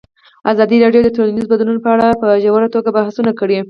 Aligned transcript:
ازادي 0.51 0.77
راډیو 0.83 1.05
د 1.05 1.09
ټولنیز 1.15 1.45
بدلون 1.51 1.77
په 1.81 1.89
اړه 1.95 2.07
په 2.21 2.27
ژوره 2.43 2.67
توګه 2.75 2.89
بحثونه 2.97 3.31
کړي. 3.39 3.57